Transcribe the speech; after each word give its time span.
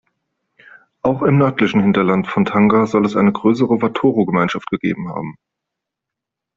Auch 1.03 1.21
im 1.21 1.37
nördlichen 1.37 1.79
Hinterland 1.79 2.25
von 2.25 2.43
Tanga 2.43 2.87
soll 2.87 3.05
es 3.05 3.15
eine 3.15 3.31
größere 3.31 3.83
Watoro-Gemeinschaft 3.83 4.65
gegeben 4.65 5.09
haben. 5.09 5.37